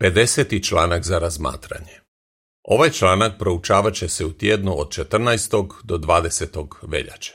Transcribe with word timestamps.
50. 0.00 0.68
članak 0.68 1.04
za 1.04 1.18
razmatranje. 1.18 2.00
Ovaj 2.62 2.90
članak 2.90 3.38
proučavat 3.38 3.94
će 3.94 4.08
se 4.08 4.24
u 4.24 4.32
tjednu 4.32 4.80
od 4.80 4.88
14. 4.88 5.72
do 5.84 5.98
20. 5.98 6.66
veljače. 6.82 7.32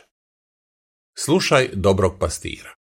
Slušaj 1.17 1.69
dobrog 1.73 2.19
pastira. 2.19 2.73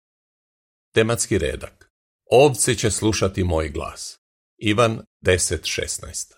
Tematski 0.95 1.38
redak. 1.38 1.91
Ovce 2.30 2.75
će 2.75 2.91
slušati 2.91 3.45
moj 3.45 3.69
glas. 3.69 4.19
Ivan 4.56 5.01
10.16. 5.25 6.33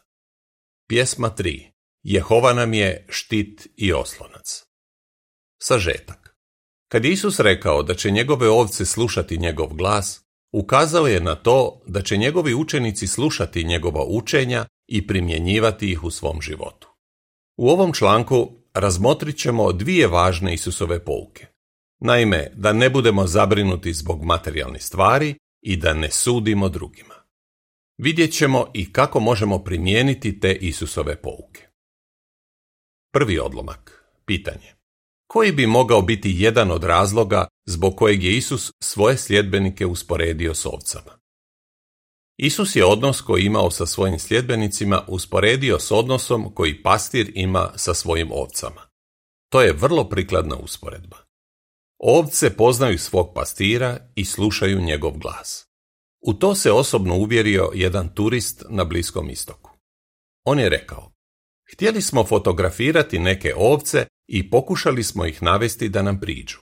Pjesma 0.89 1.35
3. 1.39 1.71
Jehova 2.03 2.53
nam 2.53 2.75
je 2.75 3.07
štit 3.09 3.69
i 3.77 3.93
oslonac. 3.93 4.65
Sažetak. 5.63 6.37
Kad 6.89 7.05
Isus 7.05 7.39
rekao 7.39 7.83
da 7.83 7.95
će 7.95 8.11
njegove 8.11 8.49
ovce 8.49 8.87
slušati 8.87 9.39
njegov 9.39 9.69
glas, 9.69 10.30
ukazao 10.53 11.07
je 11.07 11.21
na 11.21 11.35
to 11.35 11.81
da 11.87 12.03
će 12.03 12.17
njegovi 12.17 12.55
učenici 12.55 13.07
slušati 13.07 13.65
njegova 13.65 14.05
učenja 14.09 14.67
i 14.87 15.07
primjenjivati 15.07 15.91
ih 15.91 16.05
u 16.05 16.11
svom 16.11 16.41
životu. 16.41 16.89
U 17.57 17.69
ovom 17.69 17.93
članku 17.93 18.51
razmotrit 18.75 19.37
ćemo 19.37 19.73
dvije 19.73 20.07
važne 20.07 20.55
Isusove 20.55 21.05
pouke. 21.05 21.47
Naime, 22.01 22.51
da 22.55 22.73
ne 22.73 22.91
budemo 22.91 23.27
zabrinuti 23.27 23.93
zbog 23.93 24.25
materijalnih 24.25 24.85
stvari 24.85 25.35
i 25.63 25.77
da 25.77 25.95
ne 25.95 26.11
sudimo 26.11 26.69
drugima. 26.69 27.15
Vidjet 27.99 28.33
ćemo 28.33 28.67
i 28.75 28.93
kako 28.93 29.21
možemo 29.21 29.59
primijeniti 29.59 30.41
te 30.41 30.53
Isusove 30.53 31.17
pouke. 31.17 31.67
Prvi 33.13 33.39
odlomak. 33.39 34.05
Pitanje. 34.25 34.75
Koji 35.27 35.53
bi 35.53 35.67
mogao 35.67 36.03
biti 36.03 36.35
jedan 36.39 36.71
od 36.71 36.85
razloga 36.85 37.49
zbog 37.71 37.97
kojeg 37.97 38.23
je 38.23 38.37
Isus 38.37 38.73
svoje 38.83 39.17
sljedbenike 39.17 39.87
usporedio 39.87 40.55
s 40.55 40.67
ovcama? 40.67 41.21
Isus 42.39 42.77
je 42.77 42.85
odnos 42.85 43.21
koji 43.21 43.45
imao 43.45 43.71
sa 43.71 43.87
svojim 43.87 44.19
sljedbenicima 44.19 45.05
usporedio 45.09 45.79
s 45.79 45.91
odnosom 45.91 46.55
koji 46.55 46.83
pastir 46.83 47.33
ima 47.35 47.73
sa 47.77 47.95
svojim 47.95 48.33
ovcama. 48.33 48.83
To 49.53 49.61
je 49.61 49.73
vrlo 49.73 50.09
prikladna 50.09 50.57
usporedba. 50.57 51.17
Ovce 51.99 52.57
poznaju 52.57 52.99
svog 52.99 53.33
pastira 53.35 53.99
i 54.15 54.25
slušaju 54.25 54.81
njegov 54.81 55.13
glas. 55.19 55.67
U 56.21 56.35
to 56.35 56.55
se 56.55 56.73
osobno 56.73 57.17
uvjerio 57.17 57.71
jedan 57.75 58.15
turist 58.15 58.65
na 58.69 58.85
Bliskom 58.85 59.31
istoku. 59.31 59.71
On 60.45 60.59
je 60.59 60.69
rekao, 60.69 61.13
htjeli 61.73 62.03
smo 62.03 62.25
fotografirati 62.25 63.19
neke 63.19 63.55
ovce 63.57 64.07
i 64.29 64.51
pokušali 64.51 65.03
smo 65.03 65.27
ih 65.27 65.43
navesti 65.43 65.89
da 65.89 66.03
nam 66.03 66.21
priđu. 66.21 66.59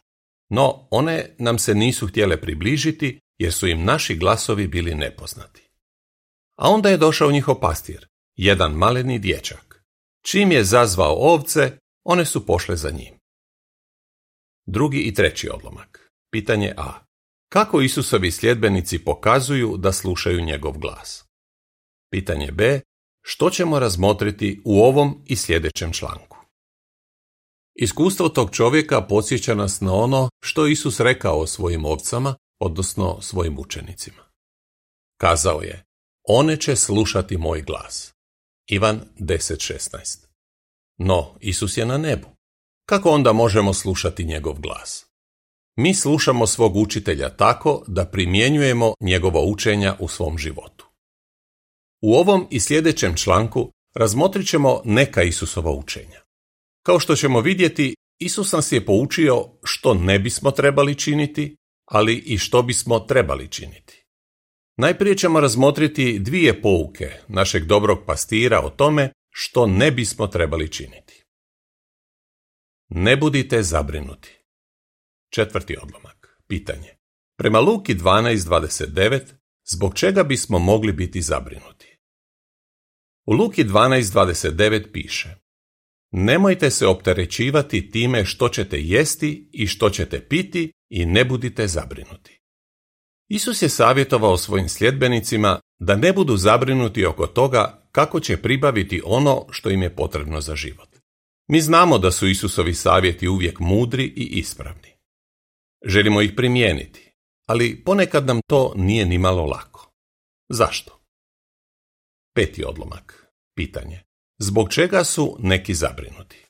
No, 0.49 0.89
one 0.91 1.35
nam 1.39 1.59
se 1.59 1.75
nisu 1.75 2.07
htjele 2.07 2.41
približiti 2.41 3.21
jer 3.39 3.53
su 3.53 3.67
im 3.67 3.85
naši 3.85 4.17
glasovi 4.17 4.69
bili 4.69 4.95
nepoznati. 4.95 5.71
A 6.57 6.71
onda 6.71 6.89
je 6.89 6.97
došao 6.97 7.31
njihov 7.31 7.61
pastir, 7.61 8.07
jedan 8.37 8.73
maleni 8.73 9.19
dječak. 9.19 9.85
Čim 10.23 10.53
je 10.53 10.65
zazvao 10.65 11.15
ovce, 11.15 11.79
one 12.05 12.25
su 12.25 12.47
pošle 12.47 12.77
za 12.77 12.91
njim. 12.91 13.15
Drugi 14.67 14.99
i 14.99 15.15
treći 15.15 15.51
odlomak. 15.51 16.11
Pitanje 16.31 16.75
A. 16.77 16.93
Kako 17.49 17.81
Isusovi 17.81 18.31
sljedbenici 18.31 18.99
pokazuju 18.99 19.77
da 19.77 19.93
slušaju 19.93 20.41
njegov 20.41 20.79
glas? 20.79 21.25
Pitanje 22.11 22.53
B. 22.53 22.81
Što 23.23 23.51
ćemo 23.51 23.79
razmotriti 23.79 24.62
u 24.65 24.81
ovom 24.83 25.25
i 25.27 25.37
sljedećem 25.37 25.93
članku? 25.93 26.28
Iskustvo 27.81 28.29
tog 28.29 28.51
čovjeka 28.51 29.03
podsjeća 29.03 29.55
nas 29.55 29.81
na 29.81 29.95
ono 29.95 30.29
što 30.43 30.67
Isus 30.67 31.01
rekao 31.01 31.47
svojim 31.47 31.84
ovcama, 31.84 32.34
odnosno 32.61 33.19
svojim 33.21 33.59
učenicima. 33.59 34.23
Kazao 35.21 35.61
je, 35.62 35.84
one 36.29 36.56
će 36.56 36.77
slušati 36.77 37.37
moj 37.37 37.62
glas. 37.62 38.12
Ivan 38.71 39.01
10.16 39.19 40.27
No, 40.99 41.34
Isus 41.41 41.77
je 41.77 41.87
na 41.87 41.99
nebu. 41.99 42.29
Kako 42.87 43.11
onda 43.11 43.33
možemo 43.33 43.75
slušati 43.75 44.25
njegov 44.25 44.60
glas? 44.60 45.06
Mi 45.77 45.95
slušamo 45.95 46.47
svog 46.47 46.77
učitelja 46.77 47.37
tako 47.37 47.84
da 47.87 48.05
primjenjujemo 48.05 48.95
njegova 49.00 49.41
učenja 49.41 49.97
u 50.00 50.09
svom 50.09 50.39
životu. 50.39 50.87
U 52.03 52.15
ovom 52.15 52.47
i 52.50 52.60
sljedećem 52.60 53.16
članku 53.16 53.72
razmotrit 53.95 54.49
ćemo 54.49 54.81
neka 54.84 55.22
Isusova 55.22 55.71
učenja. 55.71 56.28
Kao 56.88 57.00
što 57.00 57.16
ćemo 57.16 57.41
vidjeti, 57.41 57.94
Isus 58.21 58.53
nas 58.53 58.72
je 58.72 58.87
poučio 58.87 59.44
što 59.65 59.94
ne 59.94 60.19
bismo 60.19 60.50
trebali 60.50 60.94
činiti, 60.94 61.56
ali 61.84 62.16
i 62.16 62.38
što 62.38 62.62
bismo 62.62 63.00
trebali 63.00 63.49
činiti. 63.49 64.04
Najprije 64.76 65.16
ćemo 65.16 65.41
razmotriti 65.41 66.19
dvije 66.19 66.62
pouke 66.62 67.10
našeg 67.28 67.65
dobrog 67.65 67.98
pastira 68.06 68.60
o 68.60 68.71
tome 68.71 69.12
što 69.31 69.66
ne 69.66 69.91
bismo 69.91 70.27
trebali 70.27 70.69
činiti. 70.69 71.25
Ne 72.88 73.16
budite 73.16 73.62
zabrinuti. 73.62 74.38
Četvrti 75.32 75.77
odlomak. 75.82 76.41
Pitanje. 76.47 76.97
Prema 77.38 77.60
Luki 77.60 77.94
12.29, 77.94 79.21
zbog 79.65 79.94
čega 79.94 80.22
bismo 80.22 80.59
mogli 80.59 80.93
biti 80.93 81.22
zabrinuti? 81.22 81.98
U 83.27 83.32
Luki 83.32 83.65
12.29 83.65 84.93
piše 84.93 85.47
Nemojte 86.13 86.71
se 86.71 86.87
opterećivati 86.87 87.91
time 87.91 88.25
što 88.25 88.49
ćete 88.49 88.81
jesti 88.81 89.49
i 89.53 89.67
što 89.67 89.91
ćete 89.91 90.21
piti 90.29 90.73
i 90.91 91.07
ne 91.07 91.25
budite 91.25 91.67
zabrinuti. 91.67 92.41
Isus 93.29 93.63
je 93.63 93.69
savjetovao 93.69 94.37
svojim 94.37 94.69
sljedbenicima 94.69 95.61
da 95.79 95.97
ne 95.97 96.13
budu 96.13 96.37
zabrinuti 96.37 97.07
oko 97.07 97.27
toga 97.27 97.89
kako 97.93 98.21
će 98.21 98.43
pribaviti 98.43 99.03
ono 99.05 99.47
što 99.51 99.71
im 99.71 99.83
je 99.83 99.97
potrebno 99.97 100.41
za 100.41 100.57
život. 100.57 100.89
Mi 101.49 101.61
znamo 101.61 101.99
da 101.99 102.11
su 102.11 102.29
Isusovi 102.29 102.75
savjeti 102.75 103.29
uvijek 103.29 103.61
mudri 103.61 104.05
i 104.05 104.25
ispravni. 104.25 104.93
Želimo 105.85 106.23
ih 106.23 106.33
primijeniti, 106.37 107.13
ali 107.47 107.85
ponekad 107.85 108.27
nam 108.27 108.41
to 108.47 108.73
nije 108.77 109.07
ni 109.07 109.19
malo 109.19 109.45
lako. 109.45 109.93
Zašto? 110.49 111.01
Peti 112.35 112.65
odlomak. 112.65 113.27
Pitanje. 113.57 114.08
Zbog 114.41 114.71
čega 114.71 115.04
su 115.04 115.37
neki 115.38 115.75
zabrinuti? 115.75 116.47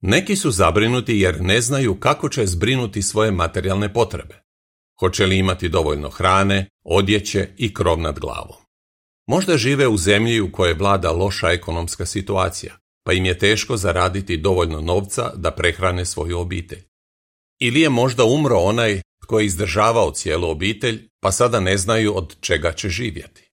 Neki 0.00 0.36
su 0.36 0.50
zabrinuti 0.50 1.18
jer 1.18 1.40
ne 1.40 1.60
znaju 1.60 2.00
kako 2.00 2.28
će 2.28 2.46
zbrinuti 2.46 3.02
svoje 3.02 3.30
materijalne 3.30 3.92
potrebe. 3.92 4.42
Hoće 5.00 5.26
li 5.26 5.38
imati 5.38 5.68
dovoljno 5.68 6.10
hrane, 6.10 6.68
odjeće 6.84 7.48
i 7.56 7.74
krov 7.74 8.00
nad 8.00 8.18
glavom. 8.18 8.56
Možda 9.26 9.56
žive 9.56 9.88
u 9.88 9.96
zemlji 9.96 10.40
u 10.40 10.52
kojoj 10.52 10.74
vlada 10.74 11.12
loša 11.12 11.50
ekonomska 11.50 12.06
situacija, 12.06 12.76
pa 13.04 13.12
im 13.12 13.24
je 13.24 13.38
teško 13.38 13.76
zaraditi 13.76 14.36
dovoljno 14.36 14.80
novca 14.80 15.32
da 15.36 15.50
prehrane 15.50 16.04
svoju 16.04 16.38
obitelj. 16.38 16.82
Ili 17.60 17.80
je 17.80 17.88
možda 17.88 18.24
umro 18.24 18.56
onaj 18.56 19.00
tko 19.22 19.40
je 19.40 19.46
izdržavao 19.46 20.10
cijelu 20.10 20.50
obitelj, 20.50 21.08
pa 21.20 21.32
sada 21.32 21.60
ne 21.60 21.76
znaju 21.76 22.16
od 22.16 22.36
čega 22.40 22.72
će 22.72 22.88
živjeti. 22.88 23.50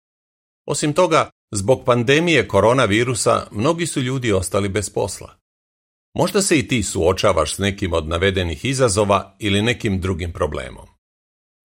Osim 0.65 0.93
toga, 0.93 1.29
zbog 1.51 1.85
pandemije 1.85 2.47
koronavirusa 2.47 3.47
mnogi 3.51 3.85
su 3.85 4.01
ljudi 4.01 4.34
ostali 4.34 4.69
bez 4.69 4.89
posla. 4.89 5.38
Možda 6.13 6.41
se 6.41 6.59
i 6.59 6.67
ti 6.67 6.84
suočavaš 6.84 7.56
s 7.56 7.57
nekim 7.57 7.94
od 7.94 8.07
navedenih 8.07 8.66
izazova 8.66 9.35
ili 9.39 9.61
nekim 9.61 10.01
drugim 10.01 10.34
problemom. 10.34 10.88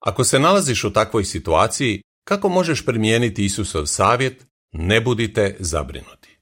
Ako 0.01 0.25
se 0.25 0.39
nalaziš 0.39 0.85
u 0.85 0.93
takvoj 0.93 1.25
situaciji, 1.25 2.03
kako 2.25 2.49
možeš 2.49 2.87
primijeniti 2.87 3.45
Isusov 3.45 3.87
savjet, 3.87 4.47
ne 4.73 5.01
budite 5.01 5.57
zabrinuti. 5.59 6.39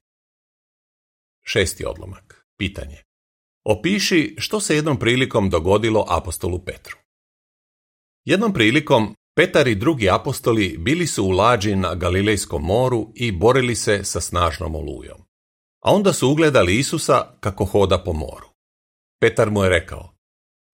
Šesti 1.42 1.84
odlomak. 1.86 2.46
Pitanje. 2.58 3.02
Opiši 3.64 4.36
što 4.38 4.60
se 4.60 4.76
jednom 4.76 4.98
prilikom 4.98 5.50
dogodilo 5.50 6.06
apostolu 6.08 6.64
Petru. 6.64 6.96
Jednom 8.24 8.52
prilikom 8.52 9.16
Petar 9.36 9.68
i 9.68 9.74
drugi 9.74 10.10
apostoli 10.10 10.76
bili 10.78 11.06
su 11.06 11.24
u 11.24 11.30
lađi 11.30 11.76
na 11.76 11.94
Galilejskom 11.94 12.62
moru 12.62 13.12
i 13.14 13.32
borili 13.32 13.74
se 13.74 14.04
sa 14.04 14.20
snažnom 14.20 14.74
olujom. 14.74 15.18
A 15.84 15.94
onda 15.94 16.12
su 16.12 16.30
ugledali 16.30 16.78
Isusa 16.78 17.36
kako 17.40 17.64
hoda 17.64 18.02
po 18.04 18.12
moru. 18.12 18.48
Petar 19.20 19.50
mu 19.50 19.62
je 19.62 19.70
rekao, 19.70 20.14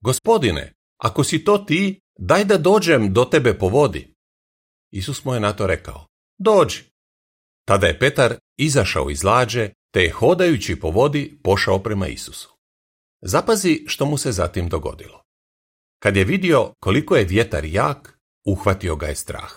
Gospodine, 0.04 0.72
ako 0.98 1.24
si 1.24 1.44
to 1.44 1.58
ti, 1.58 2.00
daj 2.18 2.44
da 2.44 2.58
dođem 2.58 3.12
do 3.12 3.24
tebe 3.24 3.58
po 3.58 3.68
vodi. 3.68 4.14
Isus 4.92 5.24
mu 5.24 5.34
je 5.34 5.40
na 5.40 5.52
to 5.52 5.66
rekao, 5.66 6.06
dođi. 6.38 6.82
Tada 7.64 7.86
je 7.86 7.98
Petar 7.98 8.34
izašao 8.58 9.10
iz 9.10 9.24
lađe, 9.24 9.70
te 9.92 10.02
je 10.02 10.12
hodajući 10.12 10.80
po 10.80 10.90
vodi 10.90 11.40
pošao 11.42 11.78
prema 11.78 12.08
Isusu. 12.08 12.56
Zapazi 13.22 13.84
što 13.86 14.06
mu 14.06 14.18
se 14.18 14.32
zatim 14.32 14.68
dogodilo. 14.68 15.22
Kad 16.02 16.16
je 16.16 16.24
vidio 16.24 16.72
koliko 16.80 17.16
je 17.16 17.24
vjetar 17.24 17.64
jak, 17.64 18.19
uhvatio 18.46 18.96
ga 18.96 19.06
je 19.06 19.14
strah. 19.14 19.52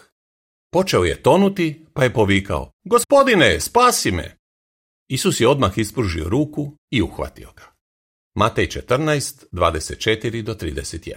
Počeo 0.71 1.03
je 1.03 1.23
tonuti, 1.23 1.85
pa 1.93 2.03
je 2.03 2.13
povikao, 2.13 2.71
gospodine, 2.83 3.59
spasi 3.59 4.11
me! 4.11 4.37
Isus 5.09 5.39
je 5.39 5.47
odmah 5.47 5.77
ispružio 5.77 6.29
ruku 6.29 6.77
i 6.91 7.01
uhvatio 7.01 7.51
ga. 7.55 7.73
Matej 8.35 8.67
14, 8.67 9.45
24 9.51 10.41
do 10.41 10.53
31 10.53 11.15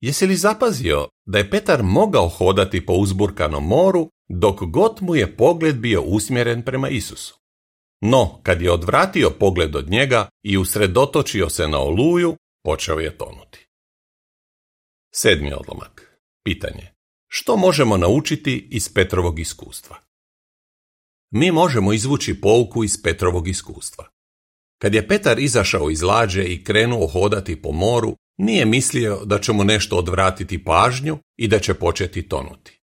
Jesi 0.00 0.26
li 0.26 0.36
zapazio 0.36 1.08
da 1.26 1.38
je 1.38 1.50
Petar 1.50 1.82
mogao 1.82 2.28
hodati 2.28 2.86
po 2.86 2.92
uzburkanom 2.92 3.66
moru 3.66 4.10
dok 4.28 4.62
god 4.62 4.98
mu 5.00 5.14
je 5.14 5.36
pogled 5.36 5.76
bio 5.76 6.02
usmjeren 6.02 6.62
prema 6.62 6.88
Isusu. 6.88 7.38
No, 8.00 8.40
kad 8.42 8.62
je 8.62 8.72
odvratio 8.72 9.30
pogled 9.30 9.76
od 9.76 9.90
njega 9.90 10.28
i 10.42 10.58
usredotočio 10.58 11.48
se 11.48 11.68
na 11.68 11.78
oluju, 11.78 12.36
počeo 12.64 12.98
je 12.98 13.18
tonuti. 13.18 13.66
Sedmi 15.14 15.52
odlomak. 15.52 16.13
Pitanje. 16.44 16.92
Što 17.28 17.56
možemo 17.56 17.96
naučiti 17.96 18.68
iz 18.70 18.94
Petrovog 18.94 19.38
iskustva? 19.38 19.96
Mi 21.30 21.52
možemo 21.52 21.92
izvući 21.92 22.40
pouku 22.40 22.84
iz 22.84 23.02
Petrovog 23.02 23.48
iskustva. 23.48 24.08
Kad 24.82 24.94
je 24.94 25.08
Petar 25.08 25.38
izašao 25.38 25.90
iz 25.90 26.02
lađe 26.02 26.44
i 26.44 26.64
krenuo 26.64 27.06
hodati 27.06 27.62
po 27.62 27.72
moru, 27.72 28.16
nije 28.38 28.64
mislio 28.64 29.24
da 29.24 29.38
će 29.38 29.52
mu 29.52 29.64
nešto 29.64 29.96
odvratiti 29.96 30.64
pažnju 30.64 31.18
i 31.36 31.48
da 31.48 31.58
će 31.58 31.74
početi 31.74 32.28
tonuti. 32.28 32.80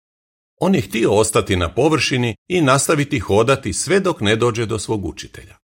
On 0.60 0.74
je 0.74 0.80
htio 0.80 1.12
ostati 1.12 1.56
na 1.56 1.74
površini 1.74 2.36
i 2.48 2.60
nastaviti 2.60 3.18
hodati 3.18 3.72
sve 3.72 4.00
dok 4.00 4.20
ne 4.20 4.36
dođe 4.36 4.66
do 4.66 4.78
svog 4.78 5.04
učitelja. 5.04 5.56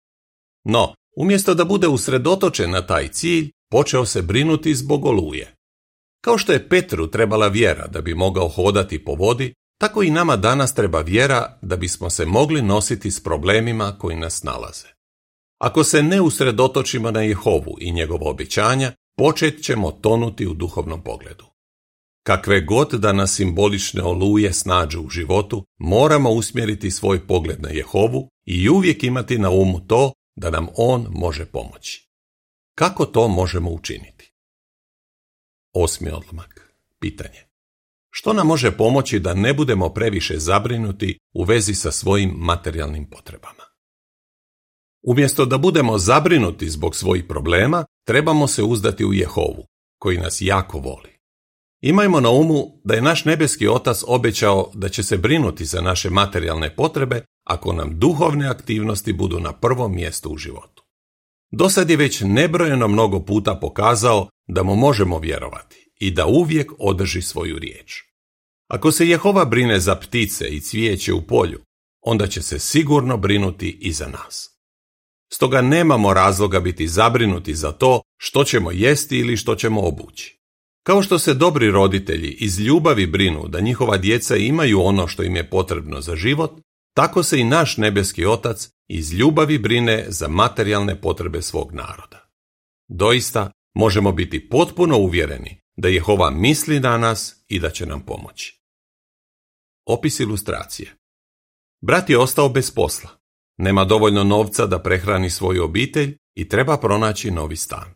No, 0.64 0.94
umjesto 1.16 1.54
da 1.54 1.64
bude 1.64 1.88
usredotočen 1.88 2.70
na 2.70 2.86
taj 2.86 3.08
cilj, 3.08 3.50
počeo 3.70 4.06
se 4.06 4.22
brinuti 4.22 4.74
zbog 4.74 5.04
oluje. 5.04 5.54
Kao 6.24 6.38
što 6.38 6.52
je 6.52 6.68
Petru 6.68 7.10
trebala 7.10 7.48
vjera 7.48 7.86
da 7.86 8.00
bi 8.00 8.14
mogao 8.14 8.48
hodati 8.48 9.04
po 9.04 9.14
vodi, 9.14 9.54
tako 9.80 10.02
i 10.02 10.10
nama 10.10 10.36
danas 10.36 10.74
treba 10.74 11.00
vjera 11.00 11.58
da 11.62 11.76
bismo 11.76 12.10
se 12.10 12.26
mogli 12.26 12.62
nositi 12.62 13.10
s 13.10 13.22
problemima 13.22 13.96
koji 13.98 14.16
nas 14.16 14.42
nalaze. 14.42 14.86
Ako 15.58 15.84
se 15.84 16.02
ne 16.02 16.20
usredotočimo 16.20 17.10
na 17.10 17.22
Jehovu 17.22 17.76
i 17.80 17.92
njegovo 17.92 18.30
obećanja, 18.30 18.92
počet 19.16 19.62
ćemo 19.62 19.90
tonuti 19.90 20.46
u 20.46 20.54
duhovnom 20.54 21.02
pogledu. 21.02 21.44
Kakve 22.26 22.60
god 22.60 22.90
da 22.90 23.12
nas 23.12 23.34
simbolične 23.34 24.02
oluje 24.02 24.52
snađu 24.52 25.00
u 25.00 25.10
životu, 25.10 25.64
moramo 25.78 26.30
usmjeriti 26.30 26.90
svoj 26.90 27.26
pogled 27.26 27.62
na 27.62 27.68
Jehovu 27.68 28.28
i 28.46 28.68
uvijek 28.68 29.04
imati 29.04 29.38
na 29.38 29.50
umu 29.50 29.80
to 29.86 30.12
da 30.36 30.50
nam 30.50 30.66
On 30.76 31.06
može 31.10 31.46
pomoći. 31.46 32.08
Kako 32.74 33.04
to 33.04 33.28
možemo 33.28 33.70
učiniti? 33.70 34.27
Osmi 35.80 36.10
odlomak. 36.10 36.74
Pitanje. 37.00 37.40
Što 38.10 38.32
nam 38.32 38.46
može 38.46 38.76
pomoći 38.76 39.18
da 39.18 39.34
ne 39.34 39.54
budemo 39.54 39.88
previše 39.88 40.38
zabrinuti 40.38 41.18
u 41.34 41.44
vezi 41.44 41.74
sa 41.74 41.92
svojim 41.92 42.30
materijalnim 42.30 43.10
potrebama? 43.10 43.64
Umjesto 45.02 45.44
da 45.44 45.58
budemo 45.58 45.98
zabrinuti 45.98 46.70
zbog 46.70 46.96
svojih 46.96 47.24
problema, 47.28 47.84
trebamo 48.06 48.46
se 48.46 48.62
uzdati 48.62 49.04
u 49.04 49.12
Jehovu, 49.12 49.66
koji 49.98 50.18
nas 50.18 50.38
jako 50.40 50.78
voli. 50.78 51.18
Imajmo 51.80 52.20
na 52.20 52.30
umu 52.30 52.80
da 52.84 52.94
je 52.94 53.02
naš 53.02 53.24
nebeski 53.24 53.68
otac 53.68 54.02
obećao 54.06 54.70
da 54.74 54.88
će 54.88 55.02
se 55.02 55.16
brinuti 55.16 55.64
za 55.64 55.80
naše 55.80 56.10
materijalne 56.10 56.76
potrebe 56.76 57.24
ako 57.44 57.72
nam 57.72 57.98
duhovne 57.98 58.48
aktivnosti 58.48 59.12
budu 59.12 59.40
na 59.40 59.52
prvom 59.52 59.94
mjestu 59.94 60.30
u 60.30 60.36
životu. 60.36 60.77
Do 61.50 61.68
sad 61.68 61.90
je 61.90 61.96
već 61.96 62.20
nebrojeno 62.20 62.88
mnogo 62.88 63.20
puta 63.20 63.54
pokazao 63.54 64.28
da 64.46 64.62
mu 64.62 64.76
možemo 64.76 65.18
vjerovati 65.18 65.90
i 66.00 66.10
da 66.10 66.26
uvijek 66.26 66.72
održi 66.78 67.22
svoju 67.22 67.58
riječ. 67.58 68.02
Ako 68.68 68.92
se 68.92 69.08
Jehova 69.08 69.44
brine 69.44 69.80
za 69.80 69.94
ptice 69.94 70.48
i 70.48 70.60
cvijeće 70.60 71.12
u 71.12 71.26
polju, 71.26 71.60
onda 72.00 72.26
će 72.26 72.42
se 72.42 72.58
sigurno 72.58 73.16
brinuti 73.16 73.78
i 73.80 73.92
za 73.92 74.08
nas. 74.08 74.58
Stoga 75.32 75.62
nemamo 75.62 76.14
razloga 76.14 76.60
biti 76.60 76.88
zabrinuti 76.88 77.54
za 77.54 77.72
to 77.72 78.02
što 78.16 78.44
ćemo 78.44 78.70
jesti 78.70 79.18
ili 79.18 79.36
što 79.36 79.54
ćemo 79.54 79.80
obući. 79.80 80.38
Kao 80.82 81.02
što 81.02 81.18
se 81.18 81.34
dobri 81.34 81.70
roditelji 81.70 82.30
iz 82.30 82.60
ljubavi 82.60 83.06
brinu 83.06 83.48
da 83.48 83.60
njihova 83.60 83.96
djeca 83.96 84.36
imaju 84.36 84.80
ono 84.80 85.08
što 85.08 85.22
im 85.22 85.36
je 85.36 85.50
potrebno 85.50 86.00
za 86.00 86.16
život, 86.16 86.60
tako 86.98 87.22
se 87.22 87.40
i 87.40 87.44
naš 87.44 87.76
nebeski 87.76 88.26
otac 88.26 88.70
iz 88.88 89.12
ljubavi 89.12 89.58
brine 89.58 90.04
za 90.08 90.28
materijalne 90.28 91.00
potrebe 91.00 91.42
svog 91.42 91.72
naroda. 91.72 92.30
Doista 92.88 93.50
možemo 93.74 94.12
biti 94.12 94.48
potpuno 94.48 94.98
uvjereni 94.98 95.60
da 95.76 95.88
Jehova 95.88 96.30
misli 96.30 96.80
na 96.80 96.98
nas 96.98 97.44
i 97.48 97.60
da 97.60 97.70
će 97.70 97.86
nam 97.86 98.00
pomoći. 98.00 98.60
Opis 99.86 100.20
ilustracije 100.20 100.96
Brat 101.80 102.10
je 102.10 102.18
ostao 102.18 102.48
bez 102.48 102.70
posla. 102.70 103.10
Nema 103.58 103.84
dovoljno 103.84 104.24
novca 104.24 104.66
da 104.66 104.82
prehrani 104.82 105.30
svoju 105.30 105.64
obitelj 105.64 106.16
i 106.34 106.48
treba 106.48 106.76
pronaći 106.76 107.30
novi 107.30 107.56
stan. 107.56 107.94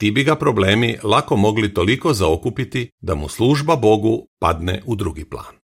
Ti 0.00 0.10
bi 0.10 0.24
ga 0.24 0.36
problemi 0.36 0.98
lako 1.02 1.36
mogli 1.36 1.74
toliko 1.74 2.12
zaokupiti 2.12 2.90
da 3.00 3.14
mu 3.14 3.28
služba 3.28 3.76
Bogu 3.76 4.26
padne 4.40 4.82
u 4.86 4.94
drugi 4.94 5.24
plan. 5.24 5.61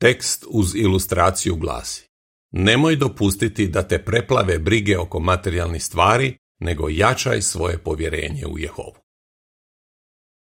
Tekst 0.00 0.44
uz 0.48 0.76
ilustraciju 0.76 1.56
glasi 1.56 2.08
Nemoj 2.50 2.96
dopustiti 2.96 3.66
da 3.66 3.88
te 3.88 4.04
preplave 4.04 4.58
brige 4.58 4.98
oko 4.98 5.20
materijalnih 5.20 5.84
stvari, 5.84 6.36
nego 6.60 6.88
jačaj 6.88 7.42
svoje 7.42 7.78
povjerenje 7.78 8.46
u 8.46 8.58
Jehovu. 8.58 8.96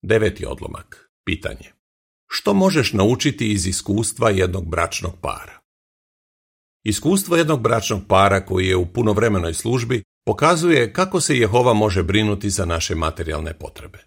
Deveti 0.02 0.47
odlomak. 0.47 1.11
Pitanje. 1.25 1.73
Što 2.29 2.55
možeš 2.55 2.93
naučiti 2.93 3.52
iz 3.52 3.67
iskustva 3.67 4.31
jednog 4.31 4.69
bračnog 4.69 5.12
para? 5.20 5.61
Iskustvo 6.85 7.37
jednog 7.37 7.62
bračnog 7.62 8.00
para 8.08 8.46
koji 8.46 8.67
je 8.67 8.76
u 8.76 8.93
punovremenoj 8.93 9.55
službi 9.55 10.03
pokazuje 10.26 10.93
kako 10.93 11.20
se 11.20 11.37
Jehova 11.37 11.75
može 11.75 12.03
brinuti 12.03 12.50
za 12.50 12.64
naše 12.64 12.94
materijalne 12.94 13.58
potrebe. 13.58 13.99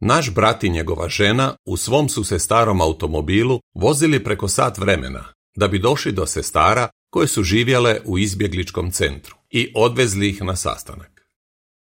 Naš 0.00 0.34
brat 0.34 0.64
i 0.64 0.70
njegova 0.70 1.08
žena 1.08 1.56
u 1.66 1.76
svom 1.76 2.08
su 2.08 2.24
se 2.24 2.38
starom 2.38 2.80
automobilu 2.80 3.60
vozili 3.74 4.24
preko 4.24 4.48
sat 4.48 4.78
vremena 4.78 5.24
da 5.56 5.68
bi 5.68 5.78
došli 5.78 6.12
do 6.12 6.26
sestara 6.26 6.88
koje 7.10 7.28
su 7.28 7.42
živjele 7.42 8.00
u 8.04 8.18
izbjegličkom 8.18 8.90
centru 8.90 9.36
i 9.50 9.72
odvezli 9.74 10.28
ih 10.28 10.42
na 10.42 10.56
sastanak. 10.56 11.26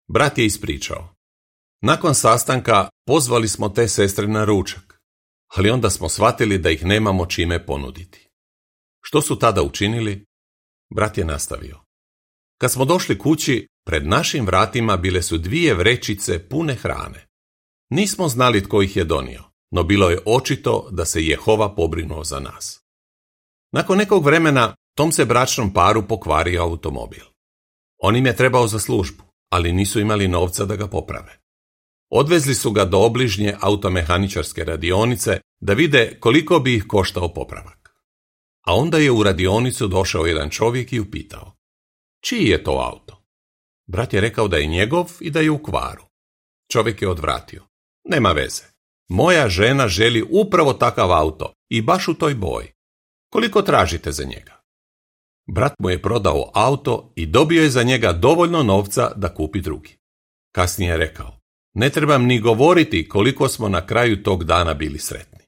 Brat 0.08 0.38
je 0.38 0.46
ispričao. 0.46 1.14
Nakon 1.82 2.14
sastanka 2.14 2.88
pozvali 3.06 3.48
smo 3.48 3.68
te 3.68 3.88
sestre 3.88 4.26
na 4.26 4.44
ručak, 4.44 5.00
ali 5.56 5.70
onda 5.70 5.90
smo 5.90 6.08
shvatili 6.08 6.58
da 6.58 6.70
ih 6.70 6.84
nemamo 6.84 7.26
čime 7.26 7.66
ponuditi. 7.66 8.28
Što 9.02 9.22
su 9.22 9.38
tada 9.38 9.62
učinili? 9.62 10.24
Brat 10.94 11.18
je 11.18 11.24
nastavio. 11.24 11.80
Kad 12.60 12.72
smo 12.72 12.84
došli 12.84 13.18
kući, 13.18 13.66
pred 13.86 14.06
našim 14.06 14.46
vratima 14.46 14.96
bile 14.96 15.22
su 15.22 15.38
dvije 15.38 15.74
vrećice 15.74 16.48
pune 16.48 16.74
hrane. 16.74 17.25
Nismo 17.90 18.28
znali 18.28 18.64
tko 18.64 18.82
ih 18.82 18.96
je 18.96 19.04
donio, 19.04 19.44
no 19.70 19.82
bilo 19.82 20.10
je 20.10 20.22
očito 20.26 20.88
da 20.90 21.04
se 21.04 21.24
Jehova 21.24 21.74
pobrinuo 21.74 22.24
za 22.24 22.40
nas. 22.40 22.80
Nakon 23.72 23.98
nekog 23.98 24.24
vremena 24.24 24.74
tom 24.94 25.12
se 25.12 25.24
bračnom 25.24 25.72
paru 25.72 26.02
pokvario 26.08 26.62
automobil. 26.62 27.24
On 27.98 28.16
im 28.16 28.26
je 28.26 28.36
trebao 28.36 28.66
za 28.66 28.78
službu, 28.78 29.22
ali 29.50 29.72
nisu 29.72 30.00
imali 30.00 30.28
novca 30.28 30.64
da 30.64 30.76
ga 30.76 30.86
poprave. 30.86 31.40
Odvezli 32.10 32.54
su 32.54 32.70
ga 32.70 32.84
do 32.84 32.98
obližnje 32.98 33.56
automehaničarske 33.60 34.64
radionice 34.64 35.40
da 35.60 35.72
vide 35.72 36.16
koliko 36.20 36.58
bi 36.58 36.74
ih 36.74 36.84
koštao 36.88 37.34
popravak. 37.34 37.96
A 38.66 38.74
onda 38.74 38.98
je 38.98 39.10
u 39.10 39.22
radionicu 39.22 39.88
došao 39.88 40.26
jedan 40.26 40.50
čovjek 40.50 40.92
i 40.92 41.00
upitao. 41.00 41.56
Čiji 42.20 42.48
je 42.48 42.64
to 42.64 42.70
auto? 42.70 43.22
Brat 43.86 44.14
je 44.14 44.20
rekao 44.20 44.48
da 44.48 44.56
je 44.56 44.66
njegov 44.66 45.10
i 45.20 45.30
da 45.30 45.40
je 45.40 45.50
u 45.50 45.62
kvaru. 45.62 46.04
Čovjek 46.72 47.02
je 47.02 47.08
odvratio. 47.08 47.62
Nema 48.08 48.32
veze. 48.32 48.62
Moja 49.08 49.48
žena 49.48 49.88
želi 49.88 50.24
upravo 50.30 50.72
takav 50.72 51.12
auto 51.12 51.52
i 51.68 51.82
baš 51.82 52.08
u 52.08 52.14
toj 52.14 52.34
boji. 52.34 52.72
Koliko 53.32 53.62
tražite 53.62 54.12
za 54.12 54.24
njega? 54.24 54.60
Brat 55.48 55.72
mu 55.78 55.90
je 55.90 56.02
prodao 56.02 56.50
auto 56.54 57.12
i 57.16 57.26
dobio 57.26 57.62
je 57.62 57.70
za 57.70 57.82
njega 57.82 58.12
dovoljno 58.12 58.62
novca 58.62 59.12
da 59.16 59.34
kupi 59.34 59.60
drugi. 59.60 59.98
Kasnije 60.52 60.90
je 60.90 60.96
rekao, 60.96 61.40
ne 61.74 61.90
trebam 61.90 62.24
ni 62.24 62.40
govoriti 62.40 63.08
koliko 63.08 63.48
smo 63.48 63.68
na 63.68 63.86
kraju 63.86 64.22
tog 64.22 64.44
dana 64.44 64.74
bili 64.74 64.98
sretni. 64.98 65.38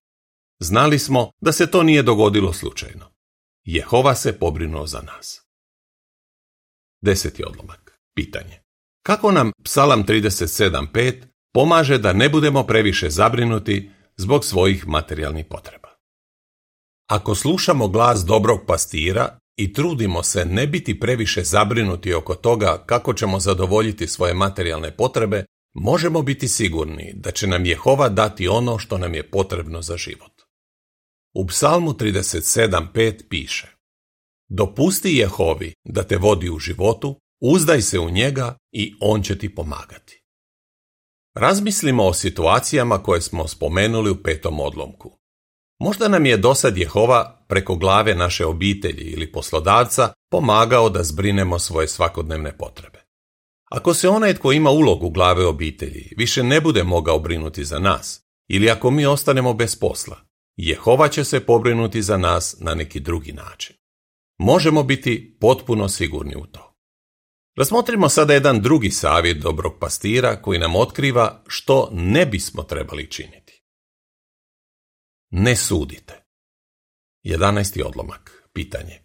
Znali 0.60 0.98
smo 0.98 1.30
da 1.40 1.52
se 1.52 1.70
to 1.70 1.82
nije 1.82 2.02
dogodilo 2.02 2.52
slučajno. 2.52 3.10
Jehova 3.64 4.14
se 4.14 4.38
pobrinuo 4.38 4.86
za 4.86 5.00
nas. 5.00 5.40
Deseti 7.00 7.44
odlomak. 7.44 8.00
Pitanje. 8.14 8.60
Kako 9.02 9.32
nam 9.32 9.52
Psalam 9.64 10.04
37.5 10.04 11.22
pomaže 11.54 11.98
da 11.98 12.12
ne 12.12 12.28
budemo 12.28 12.62
previše 12.62 13.10
zabrinuti 13.10 13.90
zbog 14.16 14.44
svojih 14.44 14.86
materijalnih 14.86 15.46
potreba? 15.50 15.88
Ako 17.10 17.34
slušamo 17.34 17.88
glas 17.88 18.24
dobrog 18.24 18.60
pastira 18.66 19.38
i 19.56 19.72
trudimo 19.72 20.22
se 20.22 20.44
ne 20.44 20.66
biti 20.66 21.00
previše 21.00 21.44
zabrinuti 21.44 22.14
oko 22.14 22.34
toga 22.34 22.82
kako 22.86 23.14
ćemo 23.14 23.40
zadovoljiti 23.40 24.06
svoje 24.06 24.34
materijalne 24.34 24.96
potrebe, 24.96 25.44
možemo 25.74 26.22
biti 26.22 26.48
sigurni 26.48 27.12
da 27.14 27.30
će 27.30 27.46
nam 27.46 27.66
Jehova 27.66 28.08
dati 28.08 28.48
ono 28.48 28.78
što 28.78 28.98
nam 28.98 29.14
je 29.14 29.30
potrebno 29.30 29.82
za 29.82 29.96
život. 29.96 30.32
U 31.34 31.46
Psalmu 31.46 31.92
37.5 31.92 33.28
piše 33.28 33.78
Dopusti 34.48 35.16
Jehovi 35.16 35.74
da 35.84 36.02
te 36.02 36.16
vodi 36.16 36.50
u 36.50 36.58
životu, 36.58 37.20
uzdaj 37.40 37.82
se 37.82 37.98
u 37.98 38.10
njega 38.10 38.56
i 38.72 38.94
on 39.00 39.22
će 39.22 39.38
ti 39.38 39.54
pomagati. 39.54 40.17
Razmislimo 41.40 42.06
o 42.06 42.12
situacijama 42.12 43.02
koje 43.02 43.20
smo 43.20 43.48
spomenuli 43.48 44.10
u 44.10 44.22
petom 44.22 44.60
odlomku. 44.60 45.18
Možda 45.80 46.08
nam 46.08 46.26
je 46.26 46.36
dosad 46.36 46.78
Jehova 46.78 47.44
preko 47.48 47.76
glave 47.76 48.14
naše 48.14 48.46
obitelji 48.46 49.02
ili 49.02 49.32
poslodavca 49.32 50.12
pomagao 50.30 50.88
da 50.88 51.04
zbrinemo 51.04 51.58
svoje 51.58 51.88
svakodnevne 51.88 52.58
potrebe. 52.58 53.04
Ako 53.70 53.94
se 53.94 54.08
onaj 54.08 54.34
tko 54.34 54.52
ima 54.52 54.70
ulogu 54.70 55.10
glave 55.10 55.46
obitelji 55.46 56.12
više 56.16 56.42
ne 56.42 56.60
bude 56.60 56.82
mogao 56.82 57.18
brinuti 57.18 57.64
za 57.64 57.78
nas, 57.78 58.22
ili 58.48 58.70
ako 58.70 58.90
mi 58.90 59.06
ostanemo 59.06 59.54
bez 59.54 59.76
posla, 59.76 60.16
Jehova 60.56 61.08
će 61.08 61.24
se 61.24 61.40
pobrinuti 61.40 62.02
za 62.02 62.16
nas 62.16 62.56
na 62.60 62.74
neki 62.74 63.00
drugi 63.00 63.32
način. 63.32 63.76
Možemo 64.38 64.82
biti 64.82 65.36
potpuno 65.40 65.88
sigurni 65.88 66.36
u 66.36 66.46
to. 66.46 66.67
Razmotrimo 67.58 68.08
sada 68.08 68.34
jedan 68.34 68.60
drugi 68.60 68.90
savjet 68.90 69.38
dobrog 69.38 69.78
pastira 69.80 70.42
koji 70.42 70.58
nam 70.58 70.76
otkriva 70.76 71.42
što 71.46 71.88
ne 71.92 72.26
bismo 72.26 72.62
trebali 72.62 73.10
činiti. 73.10 73.62
Ne 75.30 75.56
sudite. 75.56 76.24
11. 77.24 77.84
odlomak. 77.84 78.48
Pitanje. 78.52 79.00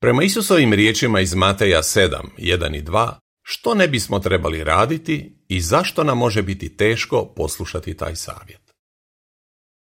Prema 0.00 0.22
Isusovim 0.22 0.72
riječima 0.72 1.20
iz 1.20 1.34
Mateja 1.34 1.82
7, 1.82 2.10
1 2.38 2.78
i 2.78 2.82
2, 2.82 3.12
što 3.42 3.74
ne 3.74 3.88
bismo 3.88 4.18
trebali 4.18 4.64
raditi 4.64 5.38
i 5.48 5.60
zašto 5.60 6.04
nam 6.04 6.18
može 6.18 6.42
biti 6.42 6.76
teško 6.76 7.32
poslušati 7.36 7.96
taj 7.96 8.16
savjet? 8.16 8.72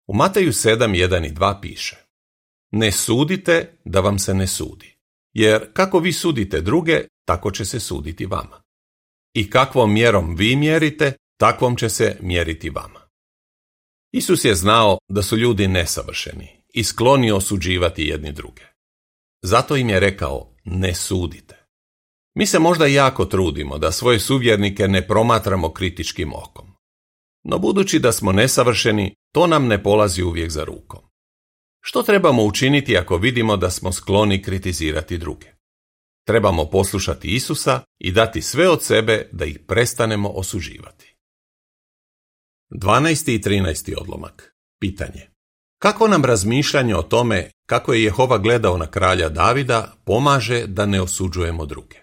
U 0.08 0.14
Mateju 0.14 0.52
7, 0.52 0.78
1 0.78 1.28
i 1.28 1.34
2 1.34 1.62
piše 1.62 1.98
Ne 2.72 2.92
sudite 2.92 3.78
da 3.86 4.00
vam 4.00 4.20
se 4.20 4.34
ne 4.34 4.48
sudi, 4.48 4.98
jer 5.34 5.74
kako 5.74 6.00
vi 6.00 6.14
sudite 6.14 6.62
druge, 6.62 7.08
tako 7.26 7.52
će 7.52 7.66
se 7.66 7.80
suditi 7.80 8.26
vama. 8.26 8.62
I 9.34 9.50
kakvom 9.50 9.94
mjerom 9.94 10.36
vi 10.36 10.56
mjerite, 10.56 11.14
takvom 11.38 11.76
će 11.76 11.90
se 11.90 12.18
mjeriti 12.22 12.70
vama. 12.70 13.00
Isus 14.12 14.46
je 14.46 14.56
znao 14.56 14.98
da 15.08 15.22
su 15.22 15.38
ljudi 15.38 15.68
nesavršeni 15.68 16.48
i 16.74 16.84
skloni 16.84 17.32
osuđivati 17.32 18.04
jedni 18.04 18.32
druge. 18.32 18.64
Zato 19.44 19.76
im 19.76 19.90
je 19.90 20.00
rekao, 20.00 20.56
ne 20.64 20.94
sudite. 20.96 21.66
Mi 22.36 22.46
se 22.46 22.60
možda 22.60 22.86
jako 22.86 23.26
trudimo 23.26 23.78
da 23.78 23.92
svoje 23.92 24.20
suvjernike 24.20 24.88
ne 24.88 25.08
promatramo 25.08 25.74
kritičkim 25.74 26.34
okom. 26.34 26.76
No 27.44 27.58
budući 27.58 28.00
da 28.00 28.12
smo 28.12 28.32
nesavršeni, 28.32 29.16
to 29.34 29.48
nam 29.48 29.68
ne 29.68 29.84
polazi 29.84 30.24
uvijek 30.24 30.50
za 30.52 30.64
rukom. 30.64 31.00
Što 31.82 32.04
trebamo 32.04 32.44
učiniti 32.44 32.98
ako 32.98 33.18
vidimo 33.18 33.58
da 33.58 33.72
smo 33.72 33.92
skloni 33.92 34.42
kritizirati 34.42 35.18
druge? 35.18 35.55
Trebamo 36.28 36.66
poslušati 36.66 37.28
Isusa 37.36 37.82
i 38.00 38.12
dati 38.12 38.42
sve 38.42 38.70
od 38.70 38.84
sebe 38.84 39.30
da 39.32 39.46
ih 39.46 39.60
prestanemo 39.68 40.30
osuživati. 40.30 41.16
12. 42.72 43.36
i 43.36 43.40
13. 43.40 43.94
odlomak. 44.02 44.56
Pitanje. 44.80 45.30
Kako 45.82 46.08
nam 46.08 46.26
razmišljanje 46.26 46.96
o 46.96 47.02
tome 47.02 47.52
kako 47.66 47.94
je 47.94 48.04
Jehova 48.04 48.38
gledao 48.38 48.78
na 48.78 48.88
kralja 48.88 49.30
Davida 49.30 49.94
pomaže 50.06 50.68
da 50.68 50.86
ne 50.86 51.02
osuđujemo 51.02 51.66
druge? 51.66 51.98